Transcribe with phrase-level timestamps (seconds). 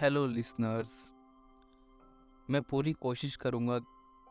[0.00, 0.92] Hello listeners
[2.48, 3.78] मैं पूरी कोशिश करूँगा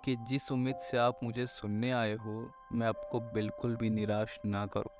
[0.05, 4.65] कि जिस उम्मीद से आप मुझे सुनने आए हो, मैं आपको बिल्कुल भी निराश ना
[4.67, 4.91] करूँ।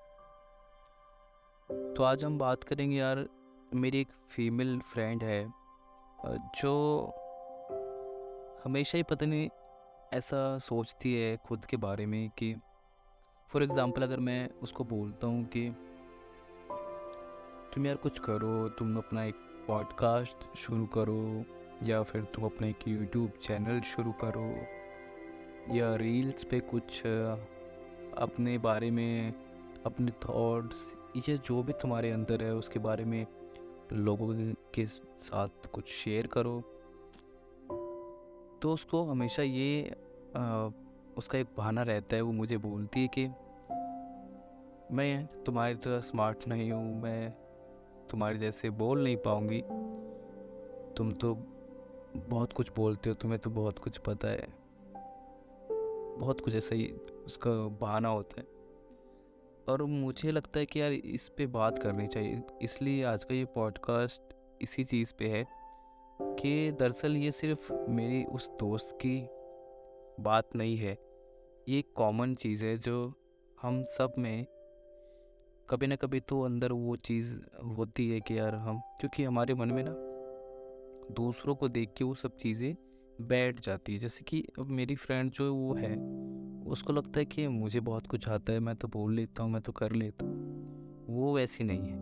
[1.93, 3.25] तो आज हम बात करेंगे यार,
[3.73, 5.53] मेरी एक फीमेल फ्रेंड है
[6.61, 6.73] जो
[8.65, 9.49] हमेशा ही पता नहीं
[10.13, 12.55] ऐसा सोचती है खुद के बारे में कि
[13.49, 15.69] फॉर एग्ज़ाम्पल अगर मैं उसको बोलता हूँ कि,
[17.73, 21.43] तुम यार कुछ करो, तुम अपना एक पॉडकास्ट शुरू करो
[21.83, 24.55] या फिर तुम अपने एक यूट्यूब चैनल शुरू करो
[25.75, 26.99] या रील्स पे कुछ
[28.17, 29.33] अपने बारे में
[29.85, 30.93] अपने थॉट्स
[31.29, 33.27] ये जो भी तुम्हारे अंदर है उसके बारे में
[33.93, 36.61] लोगों के साथ कुछ शेयर करो।
[38.61, 39.95] तो उसको हमेशा ये
[40.35, 40.69] आ,
[41.17, 43.27] उसका एक बहाना रहता है वो मुझे बोलती है कि
[44.95, 47.42] मैं तुम्हारी तरह स्मार्ट नहीं हूँ मैं
[48.09, 49.61] तुम्हारे जैसे बोल नहीं पाऊँगी।
[50.97, 51.35] तुम तो
[52.15, 54.47] बहुत कुछ बोलते हो, तुम्हें तो बहुत कुछ पता है।
[56.19, 56.93] बहुत कुछ ऐसा ही
[57.25, 58.47] उसका बहाना होता है।
[59.69, 63.45] और मुझे लगता है कि यार इस पे बात करनी चाहिए। इसलिए आज का ये
[63.45, 65.47] पॉडकास्ट इसी चीज़ पे है
[66.21, 69.27] कि दरअसल ये सिर्फ़ मेरी उस दोस्त की
[70.23, 70.97] बात नहीं है।
[71.69, 73.13] ये कॉमन चीज़ है जो
[73.61, 74.45] हम सब में
[75.69, 77.35] कभी ना कभी तो अंदर वो चीज़
[77.77, 79.93] होती है कि यार हम, क्योंकि हमारे मन में ना
[81.13, 82.75] दूसरों को देख के वो सब चीज़ें
[83.21, 85.95] बैठ जाती है। जैसे कि अब मेरी फ्रेंड जो वो है,
[86.67, 89.61] उसको लगता है कि मुझे बहुत कुछ आता है, मैं तो बोल लेता हूँ, मैं
[89.61, 91.97] तो कर लेता हूँ। वो वैसी नहीं है।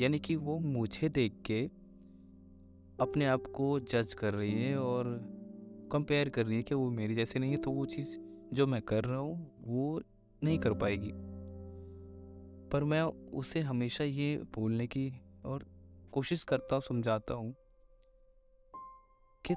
[0.00, 1.70] यानी कि वो मुझे देख के
[3.00, 5.04] अपने आप को जज कर रही है और
[5.92, 8.16] कंपेयर कर रही है कि वो मेरी जैसे नहीं है तो वो चीज़
[8.54, 10.02] जो मैं कर रहा हूँ, वो
[10.44, 11.12] नहीं कर पाएगी।
[12.72, 15.12] पर मैं उसे हमेशा ये बोलने की
[15.44, 15.66] और
[16.12, 17.54] कोशिश करता हूँ, समझाता हूँ
[19.46, 19.54] कि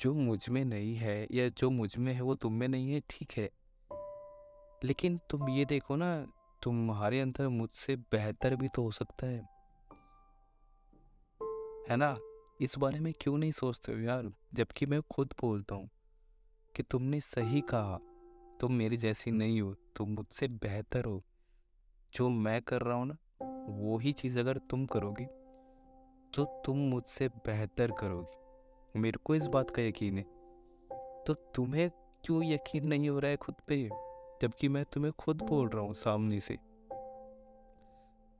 [0.00, 3.50] जो मुझमें नहीं है या जो मुझमें है वो तुम में नहीं है, ठीक है।
[4.84, 6.26] लेकिन तुम ये देखो ना,
[6.62, 9.38] तुम्हारे अंदर मुझसे बेहतर भी तो हो सकता है।
[11.90, 12.18] है ना?
[12.60, 14.32] इस बारे में क्यों नहीं सोचते हो यार?
[14.54, 15.90] जबकि मैं खुद बोलता हूँ
[16.76, 17.98] कि तुमने सही कहा,
[18.60, 21.24] तुम मेरी जैसी नहीं हो, तुम मुझसे बेहतर हो।
[22.14, 23.16] जो मैं कर रहा हूँ ना
[23.68, 25.24] वो ही चीज़ अगर तुम करोगी
[26.34, 30.24] तो तुम मुझसे बेहतर करोगी। मेरे को इस बात का यकीन है।
[31.26, 31.90] तो तुम्हें
[32.24, 33.88] क्यों यकीन नहीं हो रहा है खुद पे?
[34.42, 36.54] जबकि मैं तुम्हें खुद बोल रहा हूँ सामने से।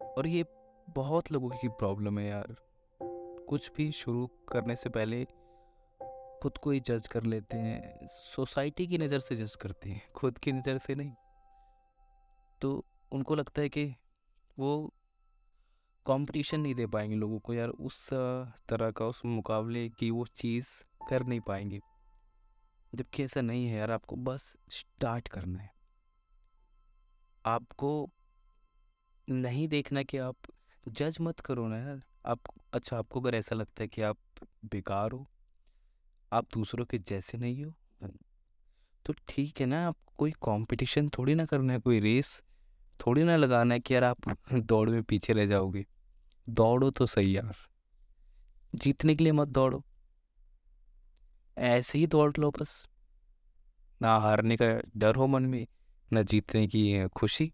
[0.00, 0.44] और ये
[0.88, 2.56] बहुत लोगों की प्रॉब्लम है यार।
[3.48, 5.24] कुछ भी शुरू करने से पहले
[6.42, 10.38] खुद को ही जज कर लेते हैं। सोसाइटी की नज़र से जज करते हैं, खुद
[10.38, 11.12] की नज़र से नहीं।
[12.60, 13.84] तो उनको लगता है कि
[14.58, 14.92] वो
[16.06, 18.08] कंपटीशन नहीं दे पाएँगे लोगों को यार, उस
[18.68, 20.68] तरह का उस मुकाबले की वो चीज़
[21.08, 21.80] कर नहीं पाएँगे।
[22.92, 25.72] जबकि ऐसा नहीं है यार, आपको बस स्टार्ट करना है।
[27.44, 28.10] आपको
[29.28, 30.36] नहीं देखना कि आप
[30.88, 32.40] जज मत करो ना यार। आप
[32.72, 34.18] अच्छा आपको अगर ऐसा लगता है कि आप
[34.64, 35.26] बेकार हो,
[36.32, 37.72] आप दूसरों के जैसे नहीं हो
[39.06, 42.42] तो ठीक है ना, आप कोई कंपटीशन थोड़ी ना करना है, कोई रेस
[43.00, 44.16] थोड़ी ना लगाना है कि यार आप
[44.52, 45.86] दौड़ में पीछे रह जाओगे।
[46.48, 47.54] दौड़ो तो सही यार।
[48.74, 49.84] जीतने के लिए मत दौड़ो।
[51.58, 52.88] ऐसे ही दौड़ लो बस।
[54.02, 54.66] ना हारने का
[54.96, 55.66] डर हो मन में,
[56.12, 57.52] ना जीतने की खुशी।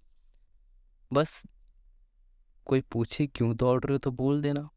[1.13, 1.43] बस
[2.65, 4.69] कोई पूछे क्यों दौड़ रहे हो तो बोल देना।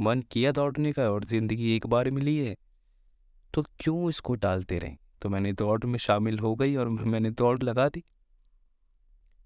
[0.00, 2.56] मन किया दौड़ने का और ज़िंदगी एक बार मिली है
[3.54, 4.96] तो क्यों इसको टालते रहें?
[5.22, 8.04] तो मैंने दौड़ में शामिल हो गई और मैंने दौड़ लगा दी।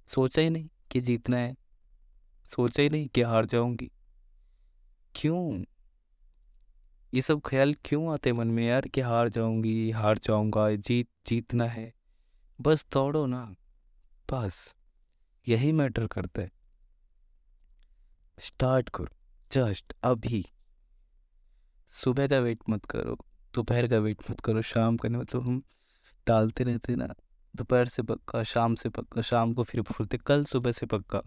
[0.06, 1.56] सोचा ही नहीं कि जीतना है।
[2.44, 3.91] सोचा ही नहीं कि हार जाऊँगी।
[5.15, 5.65] क्यों?
[7.15, 11.65] ये सब ख्याल क्यों आते मन में यार कि हार जाऊँगी, हार जाऊँगा, जीत, जीतना
[11.65, 11.94] है?
[12.61, 13.55] बस दौड़ो ना।
[14.33, 14.75] बस,
[15.49, 16.50] यही मैटर करता है।
[18.38, 19.17] स्टार्ट करो,
[19.53, 20.47] जस्ट अभी।
[21.87, 23.19] सुबह का वेट मत करो,
[23.55, 25.62] दोपहर का वेट मत करो, शाम का नहीं मतलब हम
[26.26, 27.14] टालते रहते ना।
[27.56, 31.23] दोपहर से पक्का, शाम से पक्का, शाम को फिर बोलते कल सुबह से पक्का।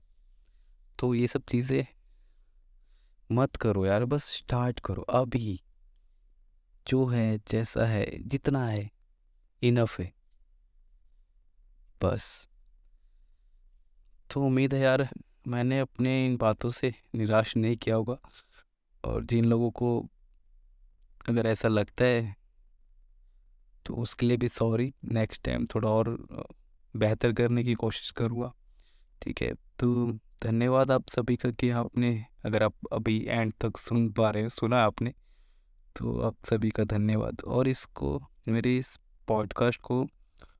[1.00, 1.86] तो ये सब चीज़ें
[3.31, 5.62] मत करो यार, बस स्टार्ट करो। अभी
[6.88, 8.92] जो है, जैसा है, जितना है,
[9.64, 10.14] इनफ है।
[12.04, 12.50] बस।
[14.34, 15.10] तो उम्मीद है यार,
[15.48, 18.18] मैंने अपने इन बातों से निराश नहीं किया होगा।
[19.04, 20.08] और जिन लोगों को
[21.30, 22.39] अगर ऐसा लगता है
[23.86, 26.10] तो उसके लिए भी सॉरी नेक्स्ट टाइम थोड़ा और
[26.94, 28.52] बेहतर करने की कोशिश करूँगा।
[29.22, 30.12] ठीक है तो
[30.44, 34.50] धन्यवाद आप सभी का कि आपने, अगर आप अभी एंड तक सुन पा रहे हैं,
[34.50, 35.14] सुना आपने
[35.96, 38.98] तो आप सभी का धन्यवाद। और इसको, मेरे इस
[39.28, 40.06] पॉडकास्ट को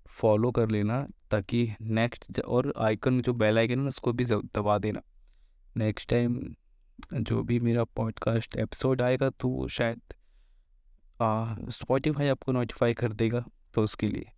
[0.10, 4.78] फॉलो कर लेना ताकि नेक्स्ट और आइकन जो बेल आइकन है ना, उसको भी दबा
[4.78, 5.02] देना।
[5.78, 6.56] नेक्स्ट टाइम
[7.14, 10.02] जो भी मेरा पॉडकास्ट एपिसोड आएगा तो वो शायद
[11.22, 13.44] स्पॉटिफाई आपको नोटिफाई कर देगा
[13.74, 14.32] तो उसके लिए।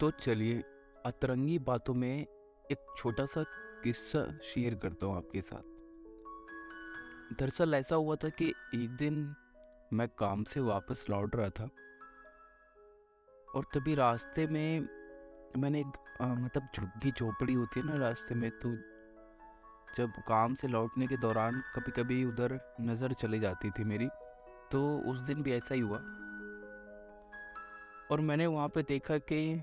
[0.00, 0.62] तो चलिए,
[1.06, 2.26] अतरंगी बातों में
[2.72, 3.42] एक छोटा सा
[3.84, 5.74] किस्सा शेयर करता हूँ आपके साथ।
[7.38, 9.34] दरअसल ऐसा हुआ था कि एक दिन
[9.92, 11.68] मैं काम से वापस लौट रहा था
[13.48, 14.88] और तभी रास्ते में
[15.58, 18.68] मैंने एक मतलब झुग्गी झोपड़ी होती है ना रास्ते में तो
[19.96, 24.08] जब काम से लौटने के दौरान कभी कभी उधर नज़र चली जाती थी मेरी
[24.70, 25.98] तो उस दिन भी ऐसा ही हुआ।
[28.10, 29.62] और मैंने वहाँ पे देखा कि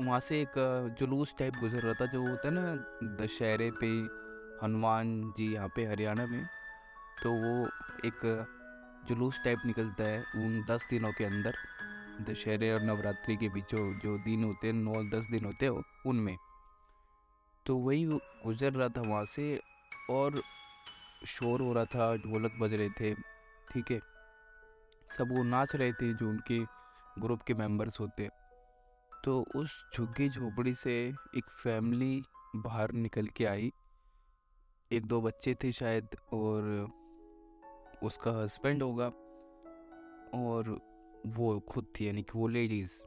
[0.00, 2.74] वहाँ से एक, जुलूस टाइप गुजर रहा था, जो होता है ना,
[3.16, 3.86] दशहरे पे
[4.62, 6.44] हनुमान जी यहाँ पे हरियाणा में
[7.22, 7.66] तो वो
[8.06, 8.46] एक
[9.08, 11.54] जुलूस टाइप निकलता है उन दस दिनों के अंदर,
[12.22, 16.36] दशहरे और नवरात्रि के बीच जो दिन होते हैं, नौ दस दिन होते हैं, उनमें।
[17.68, 18.04] तो वही
[18.44, 19.60] गुजर रहा था वहाँ से
[20.10, 20.42] और
[21.26, 23.14] शोर हो रहा था, ढोलक बज रहे थे,
[23.72, 24.00] ठीक है।
[25.18, 26.58] सब वो नाच रहे थे जो उनके
[27.20, 28.28] ग्रुप के मेंबर्स होते।
[29.24, 32.22] तो उस झुग्गी झोपड़ी से एक फैमिली
[32.56, 33.72] बाहर निकल के आई।
[34.92, 36.88] एक दो बच्चे थे शायद और
[38.02, 39.06] उसका हस्बैंड होगा
[40.34, 40.80] और
[41.26, 43.02] वो खुद थी, यानी कि वो लेडीज़।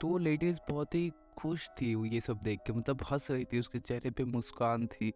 [0.00, 3.44] तो वो लेडीज़ बहुत ही खुश थी वो ये सब देख के मतलब हंस रही
[3.44, 5.12] थी, उसके चेहरे पे मुस्कान थी।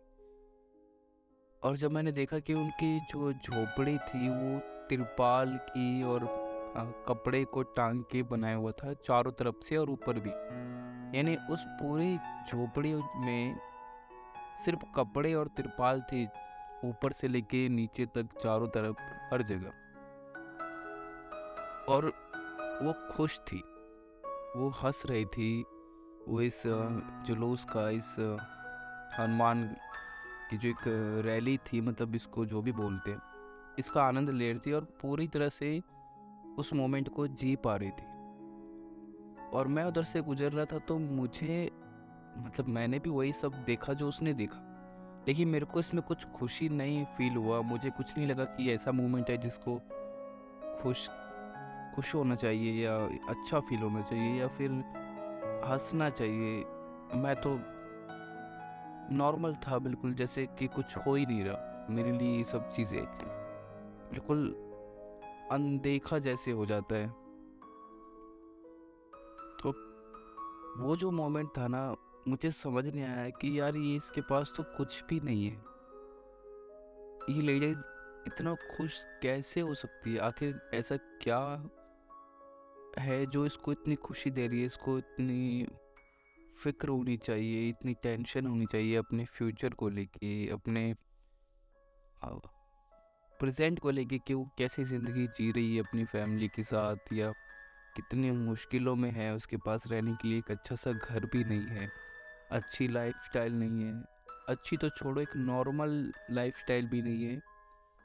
[1.62, 4.58] और जब मैंने देखा कि उनकी जो झोपड़ी थी, वो
[4.88, 6.44] तिरपाल की और
[7.08, 10.30] कपड़े को टांग के बनाया हुआ था चारों तरफ़ से और ऊपर भी।
[11.18, 12.16] यानी उस पूरी
[12.48, 13.56] झोपड़ी में
[14.64, 16.28] सिर्फ़ कपड़े और तिरपाल थी,
[16.84, 19.00] ऊपर से लेके नीचे तक चारों तरफ़
[19.34, 19.72] हर जगह।
[21.88, 22.12] और
[22.82, 23.62] वो खुश थी,
[24.56, 25.64] वो हंस रही थी
[26.28, 26.62] वो इस
[27.26, 28.14] जुलूस का इस
[29.18, 29.64] हनुमान
[30.50, 30.84] की जो एक
[31.26, 33.20] रैली थी मतलब इसको जो भी बोलते हैं,
[33.78, 35.78] इसका आनंद ले रही थी और पूरी तरह से
[36.58, 38.12] उस मोमेंट को जी पा रही थी।
[39.50, 41.70] और मैं उधर से गुजर रहा था तो मुझे
[42.38, 44.60] मतलब मैंने भी वही सब देखा जो उसने देखा।
[45.28, 48.92] लेकिन मेरे को इसमें कुछ खुशी नहीं फील हुआ, मुझे कुछ नहीं लगा कि ऐसा
[48.92, 49.78] मोमेंट है जिसको
[50.82, 51.08] खुश
[51.94, 52.94] खुश होना चाहिए या
[53.28, 54.70] अच्छा फील होना चाहिए या फिर
[55.64, 56.64] हंसना चाहिए।
[57.14, 57.58] मैं तो
[59.14, 63.04] नॉर्मल था बिल्कुल, जैसे कि कुछ हो ही नहीं रहा मेरे लिए ये सब चीज़ें।
[64.10, 64.52] बिल्कुल
[65.52, 67.08] अनदेखा जैसे हो जाता है।
[69.62, 69.72] तो
[70.82, 71.96] वो जो मोमेंट था ना,
[72.28, 75.64] मुझे समझ नहीं आया कि यार ये इसके पास तो कुछ भी नहीं है।
[77.34, 77.78] ये लेडीज़
[78.26, 80.18] इतना खुश कैसे हो सकती है?
[80.18, 81.38] आखिर ऐसा क्या
[82.98, 85.66] है जो इसको इतनी खुशी दे रही है, इसको इतनी
[86.62, 90.94] फ़िक्र होनी चाहिए, इतनी टेंशन होनी चाहिए अपने फ्यूचर को लेके, अपने
[93.40, 97.30] प्रेजेंट को लेके कि वो कैसे ज़िंदगी जी रही है अपनी फैमिली के साथ या
[97.96, 101.66] कितनी मुश्किलों में है उसके पास रहने के लिए, एक अच्छा सा घर भी नहीं
[101.68, 101.90] है,
[102.52, 103.92] अच्छी लाइफ स्टाइल नहीं है,
[104.48, 107.40] अच्छी तो छोड़ो, एक नॉर्मल लाइफ स्टाइल भी नहीं है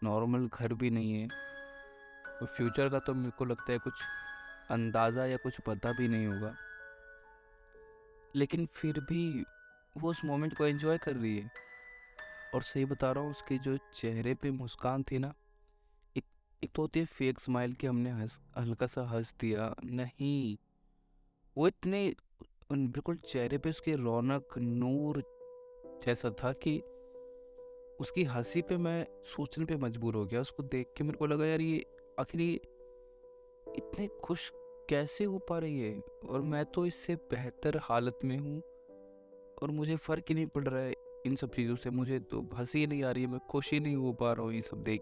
[0.02, 1.28] नॉर्मल घर भी नहीं है।
[2.34, 4.04] और फ्यूचर का तो मेरे को लगता है कुछ
[4.72, 6.56] अंदाज़ा या कुछ पता भी नहीं होगा।
[8.36, 9.46] लेकिन फिर भी
[9.98, 11.52] वो उस मोमेंट को एंजॉय कर रही है।
[12.56, 15.34] और सही बता रहा हूँ, उसके जो चेहरे पे मुस्कान थी ना,
[16.18, 16.24] एक
[16.64, 20.58] एक तो होती है फेक स्माइल कि हमने हंस, हल्का सा हंस दिया। नहीं,
[21.58, 22.16] वो इतने
[22.72, 25.24] बिल्कुल चेहरे पे उसके रौनक, नूर
[26.06, 26.80] जैसा था कि
[28.00, 31.46] उसकी हँसी पे मैं सोचने पे मजबूर हो गया। उसको देख के मेरे को लगा,
[31.46, 31.86] यार, ये
[32.20, 32.42] आखिर
[33.76, 34.52] इतने खुश
[34.90, 36.02] कैसे हो पा रही है?
[36.30, 38.62] और मैं तो इससे बेहतर हालत में हूँ।
[39.64, 40.94] और मुझे फ़र्क ही नहीं पड़ रहा है
[41.26, 43.96] इन सब चीज़ों से। मुझे तो हँसी नहीं आ रही है, मैं खुश ही नहीं
[43.96, 45.02] हो पा रहा हूँ ये सब देख।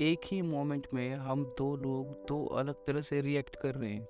[0.00, 4.08] एक ही मोमेंट में हम दो लोग दो अलग तरह से रिएक्ट कर रहे हैं।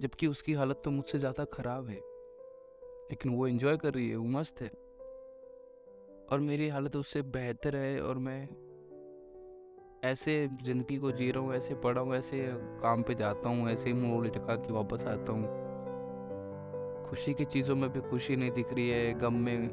[0.00, 1.96] जबकि उसकी हालत तो मुझसे ज़्यादा ख़राब है।
[3.10, 4.68] लेकिन वो एंजॉय कर रही है, वो मस्त है।
[6.32, 8.48] और मेरी हालत उससे बेहतर है और मैं
[10.04, 13.90] ऐसे ज़िंदगी को जी रहा हूँ ऐसे पढ़ा हूँ ऐसे काम पे जाता हूँ, ऐसे
[13.90, 15.44] ही लटका के वापस आता हूँ।
[17.04, 19.68] खुशी की चीज़ों में भी खुशी नहीं दिख रही है, गम में।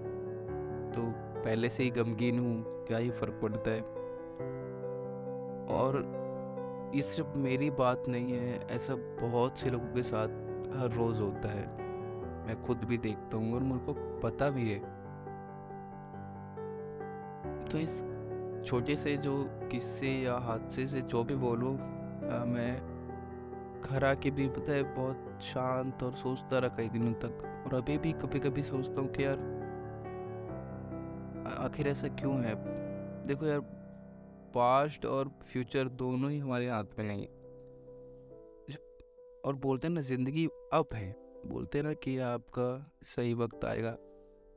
[0.95, 1.01] तो
[1.43, 3.81] पहले से ही गमगीन हूँ, क्या ही फ़र्क पड़ता है?
[5.67, 5.95] और
[6.95, 8.95] ये सिर्फ़ मेरी बात नहीं है, ऐसा
[9.27, 10.27] बहुत से लोगों के साथ
[10.77, 11.67] हर रोज़ होता है।
[12.47, 14.79] मैं खुद भी देखता हूँ और मेरे को पता भी है।
[17.65, 18.16] तो इस
[18.67, 19.33] छोटे से जो
[19.71, 21.71] किस्से या हादसे से जो भी बोलो
[22.47, 22.71] मैं
[23.81, 27.97] घर आके भी पता है बहुत शांत और सोचता रहा कई दिनों तक। और अभी
[27.97, 29.37] भी कभी कभी सोचता हूँ कि यार
[31.59, 32.55] आखिर ऐसा क्यों है?
[33.27, 33.59] देखो यार,
[34.53, 37.27] पास्ट और फ्यूचर दोनों ही हमारे हाथ में नहीं
[39.45, 42.69] और बोलते हैं ना, ज़िंदगी अब है। बोलते हैं ना कि आपका
[43.05, 43.97] सही वक्त आएगा।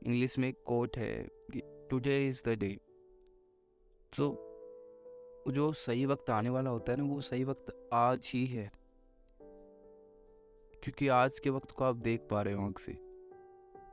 [0.05, 1.13] इंग्लिश में कोट है
[1.53, 2.77] कि टुडे इज़ द डे
[4.13, 4.47] तो
[5.47, 8.71] जो सही वक्त आने वाला होता है ना, वो सही वक्त आज ही है।
[10.83, 12.91] क्योंकि आज के वक्त को आप देख पा रहे हो आँख से।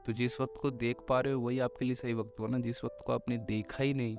[0.07, 2.59] तो जिस वक्त को देख पा रहे हो, वही आपके लिए सही वक्त हुआ ना,
[2.59, 4.17] जिस वक्त को आपने देखा ही नहीं।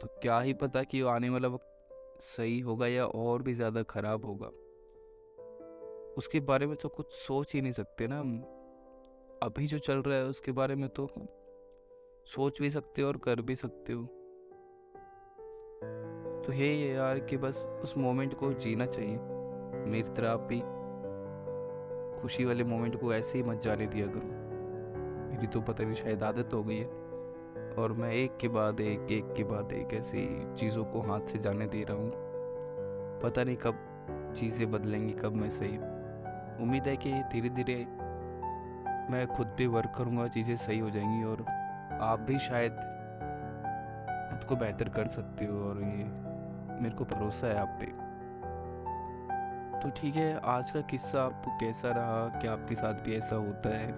[0.00, 4.24] तो क्या ही पता कि आने वाला वक्त सही होगा या और भी ज़्यादा ख़राब
[4.24, 4.46] होगा।
[6.16, 8.40] उसके बारे में तो कुछ सोच ही नहीं सकते ना हम।
[9.42, 11.08] अभी जो चल रहा है, उसके बारे में तो
[12.26, 14.23] सोच भी सकते हो और कर भी सकते हो।
[16.46, 19.18] तो है यार कि बस उस मोमेंट को जीना चाहिए।
[19.86, 20.60] मेरी तरह आप भी
[22.20, 24.28] खुशी वाले मोमेंट को ऐसे ही मत जाने दिया करो।
[25.30, 26.86] मेरी तो पता नहीं, शायद आदत हो गई है।
[27.78, 31.38] और मैं एक के बाद एक एक के बाद एक ऐसी चीज़ों को हाथ से
[31.38, 32.10] जाने दे रहा हूँ।
[33.22, 35.76] पता नहीं कब चीज़ें बदलेंगी, कब मैं सही
[36.62, 37.74] उम्मीद है कि धीरे धीरे
[39.10, 41.44] मैं खुद पे वर्क करूँगा, चीज़ें सही हो जाएँगी और
[42.00, 42.72] आप भी शायद
[44.30, 46.33] खुद को बेहतर कर सकते हो और ये
[46.82, 47.86] मेरे को भरोसा है आप पे।
[49.80, 52.28] तो ठीक है, आज का किस्सा आपको कैसा रहा?
[52.40, 53.92] क्या आपके साथ भी ऐसा होता है?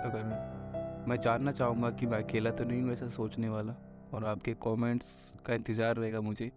[0.00, 3.74] अगर मैं जानना चाहूँगा कि मैं अकेला तो नहीं हूँ ऐसा सोचने वाला,
[4.14, 6.50] और आपके कमेंट्स का इंतज़ार रहेगा मुझे।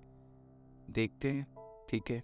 [0.89, 1.48] देखते हैं,
[1.89, 2.22] ठीक है?